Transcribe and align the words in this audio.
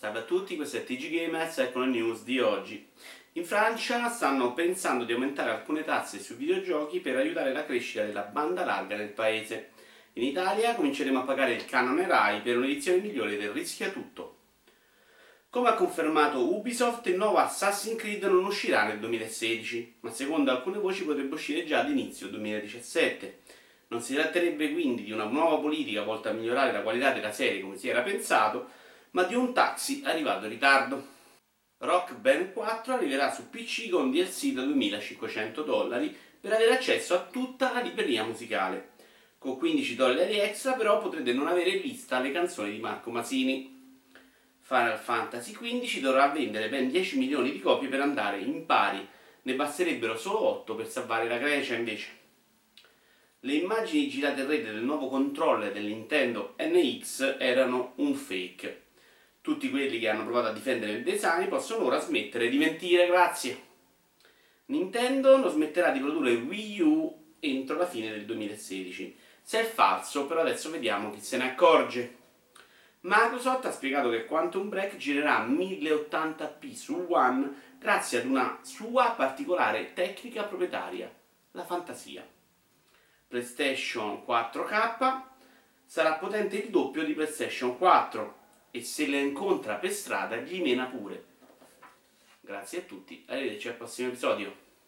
Salve 0.00 0.20
a 0.20 0.22
tutti, 0.22 0.56
questo 0.56 0.78
è 0.78 0.84
TG 0.84 1.10
Gamers, 1.10 1.58
ecco 1.58 1.80
le 1.80 1.88
news 1.88 2.22
di 2.22 2.40
oggi. 2.40 2.88
In 3.32 3.44
Francia 3.44 4.08
stanno 4.08 4.54
pensando 4.54 5.04
di 5.04 5.12
aumentare 5.12 5.50
alcune 5.50 5.84
tasse 5.84 6.20
sui 6.20 6.36
videogiochi 6.36 7.00
per 7.00 7.16
aiutare 7.16 7.52
la 7.52 7.66
crescita 7.66 8.06
della 8.06 8.22
banda 8.22 8.64
larga 8.64 8.96
nel 8.96 9.10
paese. 9.10 9.72
In 10.14 10.22
Italia 10.22 10.74
cominceremo 10.74 11.18
a 11.18 11.24
pagare 11.24 11.52
il 11.52 11.66
canone 11.66 12.06
RAI 12.06 12.40
per 12.40 12.56
un'edizione 12.56 13.02
migliore 13.02 13.36
del 13.36 13.50
Rischia 13.50 13.90
Tutto. 13.90 14.38
Come 15.50 15.68
ha 15.68 15.74
confermato 15.74 16.50
Ubisoft, 16.50 17.06
il 17.08 17.16
nuovo 17.16 17.36
Assassin's 17.36 17.98
Creed 17.98 18.24
non 18.24 18.46
uscirà 18.46 18.84
nel 18.84 19.00
2016, 19.00 19.96
ma 20.00 20.10
secondo 20.10 20.50
alcune 20.50 20.78
voci 20.78 21.04
potrebbe 21.04 21.34
uscire 21.34 21.66
già 21.66 21.80
ad 21.80 21.90
inizio 21.90 22.28
2017. 22.28 23.40
Non 23.88 24.00
si 24.00 24.14
tratterebbe 24.14 24.72
quindi 24.72 25.04
di 25.04 25.12
una 25.12 25.24
nuova 25.24 25.58
politica 25.58 26.04
volta 26.04 26.30
a 26.30 26.32
migliorare 26.32 26.72
la 26.72 26.80
qualità 26.80 27.12
della 27.12 27.32
serie 27.32 27.60
come 27.60 27.76
si 27.76 27.90
era 27.90 28.00
pensato, 28.00 28.88
ma 29.12 29.24
di 29.24 29.34
un 29.34 29.52
taxi 29.52 30.02
arrivato 30.04 30.44
in 30.44 30.50
ritardo. 30.50 31.06
Rock 31.78 32.14
Band 32.14 32.52
4 32.52 32.92
arriverà 32.92 33.32
su 33.32 33.48
PC 33.48 33.88
con 33.88 34.10
DLC 34.10 34.52
da 34.52 34.62
2500 34.62 35.62
dollari 35.62 36.14
per 36.40 36.52
avere 36.52 36.74
accesso 36.74 37.14
a 37.14 37.26
tutta 37.30 37.72
la 37.72 37.80
libreria 37.80 38.24
musicale. 38.24 38.90
Con 39.38 39.56
15 39.56 39.94
dollari 39.94 40.38
extra 40.38 40.72
però 40.74 41.00
potrete 41.00 41.32
non 41.32 41.46
avere 41.46 41.78
vista 41.78 42.20
le 42.20 42.32
canzoni 42.32 42.72
di 42.72 42.78
Marco 42.78 43.10
Masini. 43.10 43.78
Final 44.58 44.98
Fantasy 44.98 45.52
XV 45.52 46.00
dovrà 46.00 46.28
vendere 46.28 46.68
ben 46.68 46.90
10 46.90 47.18
milioni 47.18 47.50
di 47.50 47.60
copie 47.60 47.88
per 47.88 48.00
andare 48.00 48.38
in 48.38 48.66
pari, 48.66 49.04
ne 49.42 49.54
basterebbero 49.54 50.16
solo 50.16 50.46
8 50.46 50.74
per 50.74 50.86
salvare 50.86 51.26
la 51.26 51.38
Grecia 51.38 51.74
invece. 51.74 52.18
Le 53.40 53.54
immagini 53.54 54.08
girate 54.08 54.42
in 54.42 54.46
rete 54.46 54.70
del 54.70 54.82
nuovo 54.82 55.08
controller 55.08 55.72
del 55.72 55.84
Nintendo 55.84 56.54
NX 56.58 57.36
erano 57.38 57.94
un 57.96 58.14
fake. 58.14 58.79
Tutti 59.50 59.68
quelli 59.68 59.98
che 59.98 60.08
hanno 60.08 60.22
provato 60.22 60.46
a 60.46 60.52
difendere 60.52 61.02
design 61.02 61.48
possono 61.48 61.84
ora 61.84 61.98
smettere 61.98 62.48
di 62.48 62.56
mentire, 62.56 63.08
grazie. 63.08 63.60
Nintendo 64.66 65.36
non 65.38 65.50
smetterà 65.50 65.90
di 65.90 65.98
produrre 65.98 66.34
Wii 66.34 66.80
U 66.82 67.34
entro 67.40 67.76
la 67.76 67.88
fine 67.88 68.10
del 68.10 68.26
2016. 68.26 69.18
Se 69.42 69.62
è 69.62 69.64
falso, 69.64 70.26
però 70.26 70.42
adesso 70.42 70.70
vediamo 70.70 71.10
chi 71.10 71.18
se 71.20 71.36
ne 71.36 71.50
accorge. 71.50 72.16
Microsoft 73.00 73.64
ha 73.66 73.72
spiegato 73.72 74.08
che 74.08 74.24
Quantum 74.24 74.68
Break 74.68 74.96
girerà 74.96 75.44
1080p 75.44 76.72
su 76.72 77.06
One 77.08 77.52
grazie 77.76 78.20
ad 78.20 78.26
una 78.26 78.60
sua 78.62 79.14
particolare 79.16 79.94
tecnica 79.94 80.44
proprietaria, 80.44 81.12
la 81.50 81.64
fantasia. 81.64 82.24
PlayStation 83.26 84.22
4K 84.24 85.22
sarà 85.84 86.12
potente 86.12 86.56
il 86.56 86.70
doppio 86.70 87.02
di 87.02 87.14
PlayStation 87.14 87.76
4 87.76 88.38
e 88.70 88.82
se 88.82 89.08
la 89.08 89.18
incontra 89.18 89.76
per 89.76 89.92
strada 89.92 90.36
gli 90.36 90.60
mena 90.60 90.86
pure. 90.86 91.24
Grazie 92.40 92.78
a 92.78 92.82
tutti, 92.82 93.24
arrivederci 93.26 93.68
al 93.68 93.74
prossimo 93.74 94.08
episodio. 94.08 94.69